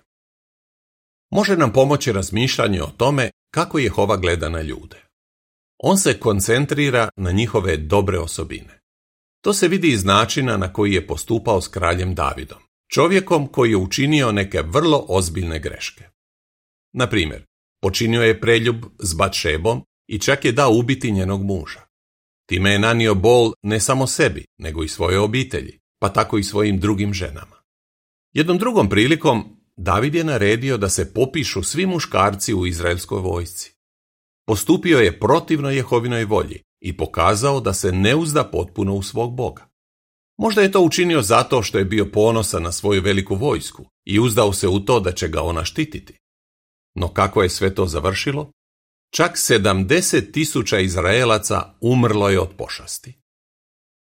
Može 1.31 1.57
nam 1.57 1.73
pomoći 1.73 2.13
razmišljanje 2.13 2.83
o 2.83 2.91
tome 2.97 3.31
kako 3.55 3.79
Jehova 3.79 4.17
gleda 4.17 4.49
na 4.49 4.63
ljude. 4.63 5.05
On 5.79 5.99
se 5.99 6.21
koncentrira 6.21 7.09
na 7.17 7.31
njihove 7.31 7.77
dobre 7.77 8.19
osobine. 8.19 8.81
To 9.45 9.53
se 9.53 9.69
vidi 9.69 9.89
iz 9.89 10.05
načina 10.05 10.57
na 10.57 10.73
koji 10.73 10.93
je 10.93 11.07
postupao 11.07 11.61
s 11.61 11.69
kraljem 11.69 12.15
Davidom, 12.15 12.59
čovjekom 12.93 13.47
koji 13.47 13.71
je 13.71 13.77
učinio 13.77 14.33
neke 14.33 14.63
vrlo 14.63 15.05
ozbiljne 15.09 15.59
greške. 15.59 16.05
Na 16.95 17.07
primjer, 17.07 17.45
počinio 17.83 18.23
je 18.23 18.41
preljub 18.41 18.77
s 18.99 19.15
Batšebom 19.15 19.83
i 20.09 20.19
čak 20.19 20.45
je 20.45 20.53
dao 20.53 20.73
ubiti 20.73 21.13
njenog 21.13 21.43
muža. 21.43 21.81
Time 22.49 22.71
je 22.71 22.79
nanio 22.79 23.15
bol 23.15 23.53
ne 23.63 23.81
samo 23.81 24.07
sebi, 24.07 24.45
nego 24.59 24.85
i 24.85 24.89
svoje 24.89 25.19
obitelji, 25.19 25.81
pa 26.01 26.09
tako 26.09 26.39
i 26.39 26.45
svojim 26.45 26.81
drugim 26.81 27.15
ženama. 27.15 27.57
Jednom 28.33 28.59
drugom 28.59 28.89
prilikom 28.89 29.57
David 29.77 30.15
je 30.15 30.25
naredio 30.25 30.77
da 30.77 30.89
se 30.89 31.15
popišu 31.15 31.63
svi 31.63 31.87
muškarci 31.87 32.55
u 32.55 32.67
izraelskoj 32.67 33.21
vojsci. 33.21 33.73
Postupio 34.47 34.99
je 34.99 35.19
protivno 35.21 35.71
Jehovinoj 35.71 36.25
volji 36.25 36.63
i 36.81 36.97
pokazao 36.97 37.61
da 37.61 37.73
se 37.73 37.93
ne 37.93 38.15
uzda 38.15 38.45
potpuno 38.45 38.95
u 38.95 39.03
svog 39.03 39.37
Boga. 39.37 39.72
Možda 40.39 40.63
je 40.63 40.73
to 40.73 40.81
učinio 40.81 41.23
zato 41.23 41.63
što 41.63 41.79
je 41.79 41.85
bio 41.85 42.07
ponosan 42.13 42.63
na 42.63 42.73
svoju 42.73 43.03
veliku 43.03 43.35
vojsku 43.35 43.85
i 44.05 44.21
uzdao 44.21 44.53
se 44.53 44.69
u 44.69 44.81
to 44.81 45.01
da 45.01 45.13
će 45.13 45.29
ga 45.29 45.43
ona 45.43 45.65
štititi. 45.65 46.19
No 46.95 47.09
kako 47.09 47.43
je 47.43 47.49
sve 47.49 47.75
to 47.75 47.87
završilo? 47.87 48.51
Čak 49.15 49.39
sedamdeset 49.39 50.33
tisuća 50.33 50.79
Izraelaca 50.79 51.75
umrlo 51.81 52.29
je 52.29 52.41
od 52.41 52.51
pošasti. 52.59 53.19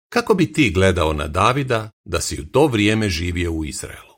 Kako 0.10 0.34
bi 0.34 0.54
ti 0.54 0.72
gledao 0.72 1.14
na 1.14 1.28
Davida 1.28 1.90
da 2.06 2.22
si 2.22 2.42
u 2.42 2.46
to 2.46 2.68
vrijeme 2.68 3.10
živio 3.10 3.52
u 3.52 3.66
Izraelu? 3.66 4.14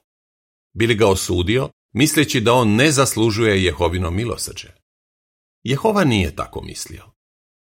Bili 0.74 0.96
ga 0.96 1.08
osudio, 1.08 1.70
misleći 1.94 2.42
da 2.42 2.54
on 2.54 2.76
ne 2.76 2.92
zaslužuje 2.92 3.64
Jehovino 3.64 4.12
milosrđe? 4.12 4.68
Jehova 5.64 6.04
nije 6.04 6.36
tako 6.36 6.62
mislio. 6.62 7.17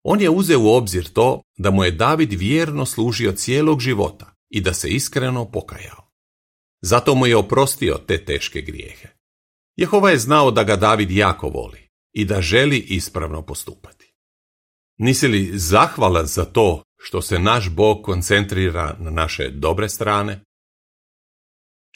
On 0.02 0.20
je 0.20 0.30
uzeo 0.30 0.60
u 0.60 0.74
obzir 0.74 1.08
to 1.12 1.42
da 1.56 1.70
mu 1.70 1.84
je 1.84 1.90
David 1.90 2.32
vjerno 2.32 2.86
služio 2.86 3.32
cijelog 3.32 3.80
života 3.80 4.34
i 4.50 4.60
da 4.60 4.74
se 4.74 4.88
iskreno 4.88 5.50
pokajao. 5.50 6.10
Zato 6.82 7.14
mu 7.14 7.26
je 7.26 7.36
oprostio 7.36 7.98
te 8.06 8.24
teške 8.24 8.60
grijehe. 8.60 9.08
Jehova 9.76 10.10
je 10.10 10.18
znao 10.18 10.50
da 10.50 10.64
ga 10.64 10.76
David 10.76 11.10
jako 11.10 11.48
voli 11.48 11.88
i 12.12 12.24
da 12.24 12.42
želi 12.42 12.78
ispravno 12.78 13.42
postupati. 13.42 14.12
Nisi 14.98 15.28
li 15.28 15.58
zahvalan 15.58 16.26
za 16.26 16.44
to 16.44 16.82
što 16.98 17.22
se 17.22 17.38
naš 17.38 17.70
Bog 17.70 18.04
koncentrira 18.04 18.96
na 18.98 19.10
naše 19.10 19.50
dobre 19.50 19.88
strane? 19.88 20.40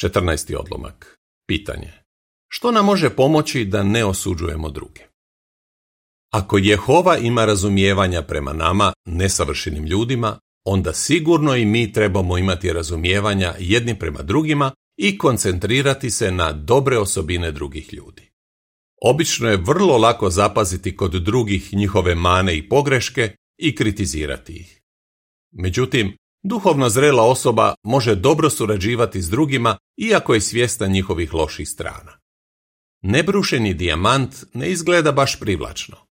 14. 0.02 0.56
odlomak. 0.56 1.18
Pitanje. 1.48 1.92
Što 2.48 2.70
nam 2.70 2.84
može 2.84 3.10
pomoći 3.10 3.64
da 3.64 3.82
ne 3.82 4.04
osuđujemo 4.04 4.70
druge? 4.70 5.15
Ako 6.32 6.58
Jehova 6.58 7.18
ima 7.18 7.44
razumijevanja 7.44 8.22
prema 8.22 8.52
nama, 8.52 8.92
nesavršenim 9.04 9.86
ljudima, 9.86 10.38
onda 10.64 10.92
sigurno 10.92 11.56
i 11.56 11.64
mi 11.64 11.92
trebamo 11.92 12.38
imati 12.38 12.72
razumijevanja 12.72 13.54
jedni 13.58 13.98
prema 13.98 14.22
drugima 14.22 14.72
i 14.96 15.18
koncentrirati 15.18 16.10
se 16.10 16.32
na 16.32 16.52
dobre 16.52 16.98
osobine 16.98 17.52
drugih 17.52 17.94
ljudi. 17.94 18.30
Obično 19.02 19.48
je 19.48 19.56
vrlo 19.56 19.98
lako 19.98 20.30
zapaziti 20.30 20.96
kod 20.96 21.12
drugih 21.12 21.74
njihove 21.74 22.14
mane 22.14 22.56
i 22.56 22.68
pogreške 22.68 23.36
i 23.58 23.74
kritizirati 23.74 24.52
ih. 24.52 24.80
Međutim, 25.52 26.16
duhovno 26.42 26.88
zrela 26.88 27.22
osoba 27.22 27.74
može 27.82 28.14
dobro 28.14 28.50
surađivati 28.50 29.22
s 29.22 29.30
drugima 29.30 29.78
iako 29.96 30.34
je 30.34 30.40
svjesna 30.40 30.86
njihovih 30.86 31.34
loših 31.34 31.68
strana. 31.68 32.18
Nebrušeni 33.02 33.74
dijamant 33.74 34.34
ne 34.54 34.70
izgleda 34.70 35.12
baš 35.12 35.40
privlačno. 35.40 36.05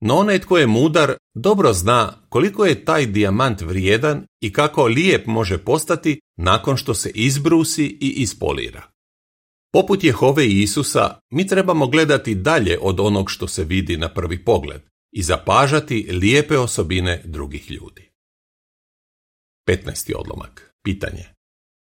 No 0.00 0.16
onaj 0.16 0.38
tko 0.38 0.58
je 0.58 0.66
mudar 0.66 1.14
dobro 1.34 1.72
zna 1.72 2.12
koliko 2.28 2.64
je 2.64 2.84
taj 2.84 3.06
dijamant 3.06 3.60
vrijedan 3.60 4.26
i 4.40 4.52
kako 4.52 4.84
lijep 4.84 5.26
može 5.26 5.58
postati 5.58 6.20
nakon 6.36 6.76
što 6.76 6.94
se 6.94 7.10
izbrusi 7.14 7.84
i 7.84 8.14
ispolira. 8.16 8.82
Poput 9.72 10.04
Jehove 10.04 10.46
i 10.46 10.62
Isusa, 10.62 11.18
mi 11.30 11.46
trebamo 11.46 11.86
gledati 11.86 12.34
dalje 12.34 12.78
od 12.82 13.00
onog 13.00 13.30
što 13.30 13.48
se 13.48 13.64
vidi 13.64 13.96
na 13.96 14.08
prvi 14.08 14.44
pogled 14.44 14.82
i 15.12 15.22
zapažati 15.22 16.08
lijepe 16.10 16.58
osobine 16.58 17.22
drugih 17.24 17.70
ljudi. 17.70 18.10
15. 19.68 20.14
odlomak. 20.16 20.74
Pitanje. 20.84 21.24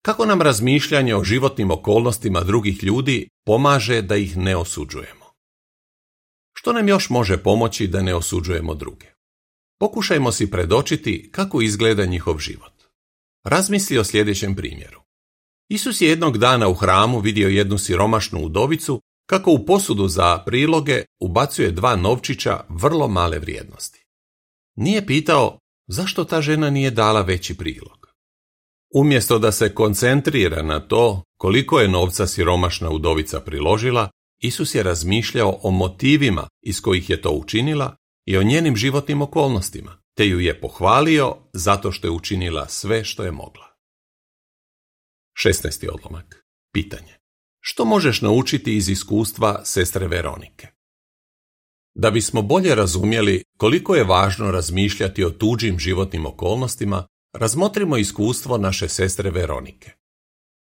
Kako 0.02 0.26
nam 0.26 0.42
razmišljanje 0.42 1.16
o 1.16 1.24
životnim 1.24 1.70
okolnostima 1.70 2.40
drugih 2.40 2.84
ljudi 2.84 3.28
pomaže 3.46 4.02
da 4.02 4.16
ih 4.16 4.36
ne 4.36 4.56
osuđujemo? 4.56 5.17
Što 6.60 6.72
nam 6.72 6.88
još 6.88 7.10
može 7.10 7.36
pomoći 7.42 7.86
da 7.86 8.02
ne 8.02 8.14
osuđujemo 8.14 8.74
druge? 8.74 9.06
Pokušajmo 9.80 10.32
si 10.32 10.50
predočiti 10.50 11.30
kako 11.32 11.62
izgleda 11.62 12.06
njihov 12.06 12.38
život. 12.38 12.72
Razmisli 13.44 13.98
o 13.98 14.04
sljedećem 14.04 14.56
primjeru. 14.56 15.00
Isus 15.68 16.00
je 16.00 16.08
jednog 16.08 16.38
dana 16.38 16.68
u 16.68 16.74
hramu 16.74 17.20
vidio 17.20 17.48
jednu 17.48 17.78
siromašnu 17.78 18.40
udovicu 18.40 19.00
kako 19.26 19.50
u 19.50 19.66
posudu 19.66 20.08
za 20.08 20.42
priloge 20.46 21.04
ubacuje 21.20 21.70
dva 21.70 21.96
novčića 21.96 22.64
vrlo 22.68 23.08
male 23.08 23.38
vrijednosti. 23.38 24.04
Nije 24.76 25.06
pitao 25.06 25.58
zašto 25.86 26.24
ta 26.24 26.40
žena 26.40 26.70
nije 26.70 26.90
dala 26.90 27.22
veći 27.22 27.56
prilog. 27.56 28.08
Umjesto 28.94 29.38
da 29.38 29.52
se 29.52 29.74
koncentrira 29.74 30.62
na 30.62 30.80
to 30.80 31.22
koliko 31.36 31.80
je 31.80 31.88
novca 31.88 32.26
siromašna 32.26 32.90
udovica 32.90 33.40
priložila, 33.40 34.10
Isus 34.40 34.74
je 34.74 34.82
razmišljao 34.82 35.58
o 35.62 35.70
motivima 35.70 36.48
iz 36.62 36.80
kojih 36.80 37.10
je 37.10 37.20
to 37.20 37.30
učinila 37.30 37.96
i 38.26 38.36
o 38.36 38.42
njenim 38.42 38.76
životnim 38.76 39.22
okolnostima, 39.22 40.02
te 40.14 40.26
ju 40.26 40.40
je 40.40 40.60
pohvalio 40.60 41.36
zato 41.52 41.92
što 41.92 42.06
je 42.06 42.10
učinila 42.10 42.68
sve 42.68 43.04
što 43.04 43.24
je 43.24 43.32
mogla. 43.32 43.68
16. 45.44 45.88
odlomak. 45.92 46.44
Pitanje. 46.72 47.18
Što 47.60 47.84
možeš 47.84 48.20
naučiti 48.20 48.76
iz 48.76 48.88
iskustva 48.88 49.64
sestre 49.64 50.08
Veronike? 50.08 50.66
Da 51.94 52.10
bismo 52.10 52.42
bolje 52.42 52.74
razumjeli 52.74 53.42
koliko 53.56 53.94
je 53.94 54.04
važno 54.04 54.50
razmišljati 54.50 55.24
o 55.24 55.30
tuđim 55.30 55.78
životnim 55.78 56.26
okolnostima, 56.26 57.06
razmotrimo 57.32 57.96
iskustvo 57.96 58.58
naše 58.58 58.88
sestre 58.88 59.30
Veronike. 59.30 59.97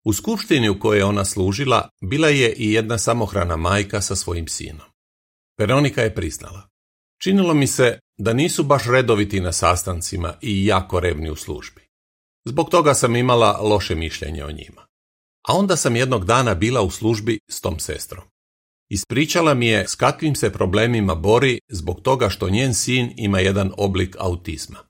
U 0.05 0.13
skupštini 0.13 0.69
u 0.69 0.81
kojoj 0.81 0.99
je 0.99 1.05
ona 1.05 1.25
služila 1.25 1.89
bila 2.03 2.29
je 2.29 2.53
i 2.53 2.73
jedna 2.73 2.99
samohrana 2.99 3.57
majka 3.57 4.01
sa 4.01 4.17
svojim 4.17 4.49
sinom. 4.49 4.87
Veronika 5.59 6.03
je 6.03 6.15
priznala. 6.15 6.69
Činilo 7.23 7.55
mi 7.55 7.67
se 7.67 7.99
da 8.19 8.33
nisu 8.33 8.65
baš 8.65 8.83
redoviti 8.87 9.41
na 9.41 9.53
sastancima 9.53 10.35
i 10.43 10.67
jako 10.67 11.01
revni 11.01 11.31
u 11.31 11.37
službi. 11.37 11.81
Zbog 12.45 12.71
toga 12.71 12.95
sam 12.95 13.17
imala 13.17 13.61
loše 13.63 13.95
mišljenje 13.95 14.45
o 14.45 14.53
njima. 14.53 14.87
A 15.49 15.57
onda 15.57 15.77
sam 15.77 15.97
jednog 15.97 16.25
dana 16.25 16.55
bila 16.55 16.83
u 16.83 16.91
službi 16.91 17.39
s 17.51 17.61
tom 17.61 17.79
sestrom. 17.79 18.25
Ispričala 18.89 19.55
mi 19.55 19.67
je 19.67 19.89
s 19.89 19.95
kakvim 19.95 20.35
se 20.35 20.53
problemima 20.53 21.15
bori 21.15 21.61
zbog 21.69 22.01
toga 22.01 22.29
što 22.29 22.51
njen 22.51 22.75
sin 22.75 23.13
ima 23.17 23.41
jedan 23.41 23.73
oblik 23.77 24.17
autizma. 24.19 24.90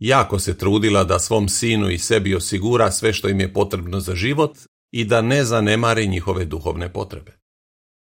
Jako 0.00 0.38
se 0.38 0.58
trudila 0.58 1.04
da 1.04 1.18
svom 1.18 1.48
sinu 1.48 1.90
i 1.90 1.98
sebi 1.98 2.34
osigura 2.34 2.90
sve 2.90 3.12
što 3.12 3.28
im 3.28 3.40
je 3.40 3.52
potrebno 3.52 4.00
za 4.00 4.14
život 4.14 4.58
i 4.92 5.04
da 5.04 5.22
ne 5.22 5.44
zanemari 5.44 6.06
njihove 6.06 6.44
duhovne 6.44 6.92
potrebe. 6.92 7.38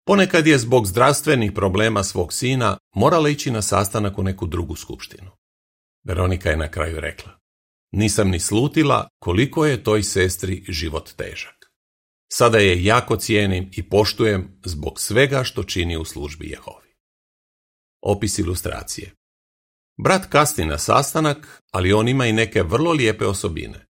Ponekad 0.07 0.47
je 0.47 0.59
zbog 0.59 0.87
zdravstvenih 0.87 1.53
problema 1.53 2.05
svog 2.05 2.33
sina 2.33 2.79
morala 2.95 3.29
ići 3.29 3.51
na 3.51 3.63
sastanak 3.63 4.19
u 4.19 4.23
neku 4.23 4.47
drugu 4.47 4.77
skupštinu. 4.77 5.31
Veronika 6.05 6.51
je 6.51 6.57
na 6.57 6.71
kraju 6.71 7.01
rekla, 7.01 7.39
nisam 7.93 8.29
ni 8.31 8.41
slutila 8.41 9.09
koliko 9.19 9.67
je 9.67 9.85
toj 9.85 10.03
sestri 10.03 10.65
život 10.69 11.13
težak. 11.17 11.73
Sada 12.33 12.59
je 12.59 12.85
jako 12.85 13.17
cijenim 13.17 13.71
i 13.73 13.89
poštujem 13.89 14.61
zbog 14.65 15.01
svega 15.01 15.45
što 15.45 15.65
čini 15.65 15.97
u 15.97 16.05
službi 16.05 16.49
Jehovi. 16.49 16.89
Opis 18.03 18.39
ilustracije 18.39 19.18
Brat 20.03 20.27
kasni 20.27 20.65
na 20.65 20.79
sastanak, 20.79 21.63
ali 21.73 21.93
on 21.93 22.09
ima 22.09 22.27
i 22.27 22.33
neke 22.33 22.63
vrlo 22.63 22.93
lijepe 22.93 23.27
osobine. 23.27 23.87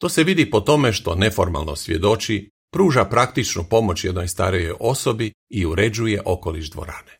To 0.00 0.08
se 0.08 0.24
vidi 0.24 0.50
po 0.50 0.60
tome 0.60 0.92
što 0.92 1.14
neformalno 1.14 1.76
svjedoči, 1.76 2.50
pruža 2.72 3.04
praktičnu 3.04 3.64
pomoć 3.70 4.04
jednoj 4.04 4.28
starijoj 4.28 4.74
osobi 4.80 5.32
i 5.50 5.66
uređuje 5.66 6.22
okoliš 6.24 6.70
dvorane. 6.70 7.18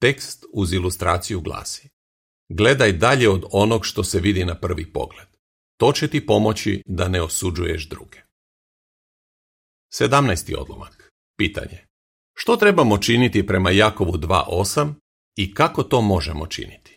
Tekst 0.00 0.44
uz 0.52 0.72
ilustraciju 0.72 1.40
glasi 1.40 1.88
Gledaj 2.48 2.92
dalje 2.92 3.28
od 3.28 3.44
onog 3.50 3.86
što 3.86 4.04
se 4.04 4.20
vidi 4.20 4.44
na 4.44 4.54
prvi 4.54 4.92
pogled. 4.92 5.28
To 5.76 5.92
će 5.92 6.08
ti 6.08 6.26
pomoći 6.26 6.82
da 6.86 7.08
ne 7.08 7.22
osuđuješ 7.22 7.88
druge. 7.88 8.18
17. 10.00 10.56
odlomak. 10.58 11.12
Pitanje. 11.38 11.86
Što 12.34 12.56
trebamo 12.56 12.98
činiti 12.98 13.46
prema 13.46 13.70
Jakovu 13.70 14.12
2.8 14.12 14.94
i 15.36 15.54
kako 15.54 15.82
to 15.82 16.00
možemo 16.00 16.46
činiti? 16.46 16.91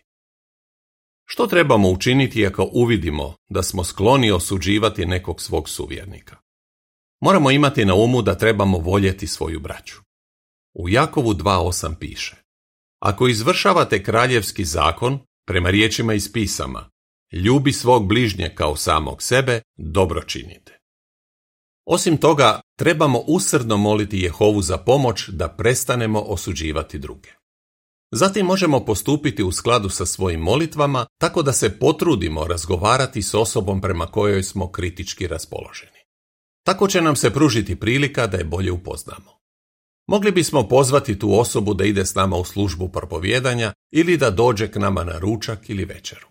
Što 1.25 1.47
trebamo 1.47 1.89
učiniti 1.89 2.47
ako 2.47 2.69
uvidimo 2.73 3.35
da 3.49 3.63
smo 3.63 3.83
skloni 3.83 4.31
osuđivati 4.31 5.05
nekog 5.05 5.41
svog 5.41 5.69
suvjernika? 5.69 6.37
Moramo 7.21 7.51
imati 7.51 7.85
na 7.85 7.95
umu 7.95 8.21
da 8.21 8.37
trebamo 8.37 8.77
voljeti 8.77 9.27
svoju 9.27 9.59
braću. 9.59 9.95
U 10.73 10.89
Jakovu 10.89 11.33
2.8 11.33 11.95
piše 11.99 12.35
Ako 12.99 13.27
izvršavate 13.27 14.03
kraljevski 14.03 14.65
zakon, 14.65 15.19
prema 15.47 15.69
riječima 15.69 16.13
iz 16.13 16.31
pisama, 16.31 16.89
ljubi 17.31 17.73
svog 17.73 18.07
bližnje 18.07 18.51
kao 18.55 18.75
samog 18.75 19.23
sebe, 19.23 19.61
dobro 19.77 20.21
činite. 20.21 20.79
Osim 21.85 22.17
toga, 22.17 22.61
trebamo 22.77 23.19
usrdno 23.19 23.77
moliti 23.77 24.19
Jehovu 24.19 24.61
za 24.61 24.77
pomoć 24.77 25.29
da 25.29 25.49
prestanemo 25.49 26.19
osuđivati 26.19 26.99
druge. 26.99 27.29
Zatim 28.17 28.45
možemo 28.45 28.85
postupiti 28.85 29.43
u 29.43 29.51
skladu 29.51 29.89
sa 29.89 30.05
svojim 30.05 30.39
molitvama 30.39 31.05
tako 31.17 31.41
da 31.41 31.53
se 31.53 31.79
potrudimo 31.79 32.47
razgovarati 32.47 33.21
s 33.21 33.33
osobom 33.33 33.81
prema 33.81 34.07
kojoj 34.07 34.43
smo 34.43 34.71
kritički 34.71 35.27
raspoloženi. 35.27 35.99
Tako 36.65 36.87
će 36.87 37.01
nam 37.01 37.15
se 37.15 37.33
pružiti 37.33 37.75
prilika 37.75 38.27
da 38.27 38.37
je 38.37 38.43
bolje 38.43 38.71
upoznamo. 38.71 39.31
Mogli 40.07 40.31
bismo 40.31 40.67
pozvati 40.67 41.19
tu 41.19 41.39
osobu 41.39 41.73
da 41.73 41.85
ide 41.85 42.05
s 42.05 42.15
nama 42.15 42.37
u 42.37 42.45
službu 42.45 42.89
propovjedanja 42.89 43.73
ili 43.91 44.17
da 44.17 44.29
dođe 44.29 44.71
k 44.71 44.75
nama 44.75 45.03
na 45.03 45.19
ručak 45.19 45.69
ili 45.69 45.85
večeru. 45.85 46.27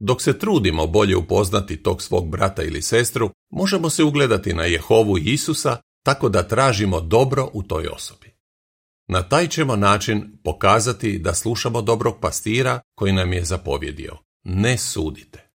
Dok 0.00 0.22
se 0.22 0.38
trudimo 0.38 0.86
bolje 0.86 1.16
upoznati 1.16 1.82
tog 1.82 2.02
svog 2.02 2.28
brata 2.30 2.62
ili 2.62 2.82
sestru, 2.82 3.30
možemo 3.50 3.90
se 3.90 4.04
ugledati 4.04 4.54
na 4.54 4.64
Jehovu 4.64 5.18
i 5.18 5.32
Isusa 5.32 5.76
tako 6.04 6.28
da 6.28 6.48
tražimo 6.48 7.00
dobro 7.00 7.50
u 7.52 7.62
toj 7.62 7.86
osobi. 7.86 8.37
Na 9.08 9.28
taj 9.28 9.48
ćemo 9.48 9.76
način 9.76 10.38
pokazati 10.44 11.18
da 11.18 11.34
slušamo 11.34 11.82
dobrog 11.82 12.14
pastira 12.20 12.80
koji 12.94 13.12
nam 13.12 13.32
je 13.32 13.44
zapovjedio. 13.44 14.18
Ne 14.44 14.78
sudite. 14.78 15.50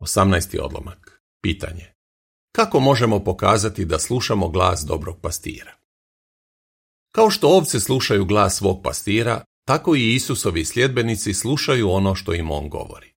18. 0.00 0.60
odlomak. 0.60 1.22
Pitanje. 1.42 1.92
Kako 2.52 2.80
možemo 2.80 3.24
pokazati 3.24 3.84
da 3.84 3.98
slušamo 3.98 4.48
glas 4.48 4.84
dobrog 4.86 5.20
pastira? 5.22 5.72
Kao 7.14 7.30
što 7.30 7.48
ovce 7.48 7.80
slušaju 7.80 8.24
glas 8.24 8.56
svog 8.56 8.80
pastira, 8.82 9.44
tako 9.66 9.96
i 9.96 10.14
Isusovi 10.14 10.64
sljedbenici 10.64 11.34
slušaju 11.34 11.90
ono 11.90 12.14
što 12.14 12.34
im 12.34 12.50
on 12.50 12.68
govori. 12.68 13.12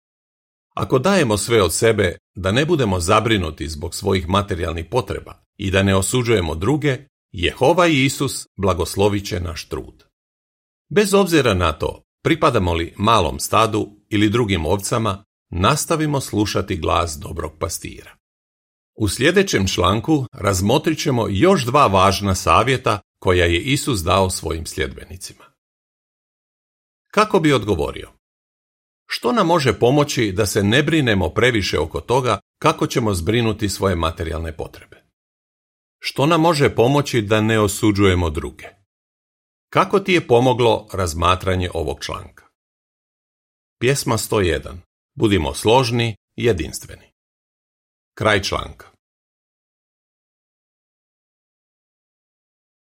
Ako 0.75 0.99
dajemo 0.99 1.38
sve 1.38 1.62
od 1.62 1.73
sebe, 1.73 2.17
da 2.36 2.51
ne 2.51 2.65
budemo 2.65 2.99
zabrinuti 2.99 3.69
zbog 3.69 3.95
svojih 3.95 4.30
materijalnih 4.30 4.86
potreba 4.91 5.43
i 5.58 5.71
da 5.71 5.84
ne 5.84 5.95
osuđujemo 5.95 6.56
druge, 6.56 6.97
Jehova 7.31 7.87
Isus 7.87 8.47
blagoslovit 8.55 9.25
će 9.25 9.39
naš 9.39 9.67
trud. 9.69 10.03
Bez 10.89 11.13
obzira 11.13 11.53
na 11.53 11.71
to, 11.71 12.03
pripadamo 12.23 12.73
li 12.73 12.93
malom 12.97 13.39
stadu 13.39 13.87
ili 14.09 14.29
drugim 14.29 14.65
ovcama, 14.65 15.23
nastavimo 15.49 16.21
slušati 16.21 16.77
glas 16.77 17.17
dobrog 17.21 17.51
pastira. 17.59 18.15
U 18.97 19.09
sljedećem 19.09 19.67
članku 19.67 20.25
razmotrit 20.31 20.99
ćemo 20.99 21.27
još 21.29 21.65
dva 21.65 21.87
važna 21.87 22.35
savjeta 22.35 22.99
koja 23.19 23.45
je 23.45 23.61
Isus 23.61 23.99
dao 23.99 24.29
svojim 24.29 24.65
sljedbenicima. 24.65 25.43
Kako 27.11 27.39
bi 27.39 27.53
odgovorio? 27.53 28.09
Što 29.07 29.31
nam 29.31 29.47
može 29.47 29.79
pomoći 29.79 30.31
da 30.31 30.45
se 30.45 30.63
ne 30.63 30.83
brinemo 30.83 31.29
previše 31.29 31.79
oko 31.79 32.01
toga 32.01 32.39
kako 32.59 32.87
ćemo 32.87 33.13
zbrinuti 33.13 33.69
svoje 33.69 33.95
materijalne 33.95 34.57
potrebe? 34.57 35.00
Što 36.03 36.25
nam 36.25 36.41
može 36.41 36.75
pomoći 36.75 37.21
da 37.21 37.41
ne 37.41 37.59
osuđujemo 37.59 38.29
druge? 38.29 38.65
Kako 39.69 39.99
ti 39.99 40.13
je 40.13 40.27
pomoglo 40.27 40.87
razmatranje 40.93 41.69
ovog 41.73 41.97
članka? 42.01 42.45
Pjesma 43.79 44.17
101. 44.17 44.77
Budimo 45.15 45.53
složni 45.53 46.15
jedinstveni. 46.35 47.11
Kraj 48.17 48.41
članka. 48.41 48.90